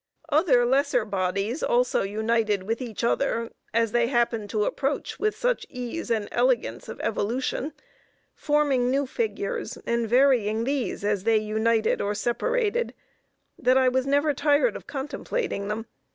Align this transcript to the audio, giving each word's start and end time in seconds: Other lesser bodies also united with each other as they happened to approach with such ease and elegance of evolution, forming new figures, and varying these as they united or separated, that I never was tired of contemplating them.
Other 0.29 0.65
lesser 0.65 1.05
bodies 1.05 1.61
also 1.61 2.01
united 2.01 2.63
with 2.63 2.81
each 2.81 3.03
other 3.03 3.51
as 3.71 3.91
they 3.91 4.07
happened 4.07 4.49
to 4.49 4.65
approach 4.65 5.19
with 5.19 5.37
such 5.37 5.63
ease 5.69 6.09
and 6.09 6.27
elegance 6.31 6.89
of 6.89 6.99
evolution, 7.01 7.71
forming 8.33 8.89
new 8.89 9.05
figures, 9.05 9.77
and 9.85 10.09
varying 10.09 10.63
these 10.63 11.03
as 11.05 11.23
they 11.23 11.37
united 11.37 12.01
or 12.01 12.15
separated, 12.15 12.95
that 13.59 13.77
I 13.77 13.89
never 13.89 14.29
was 14.29 14.37
tired 14.37 14.75
of 14.75 14.87
contemplating 14.87 15.67
them. 15.67 15.85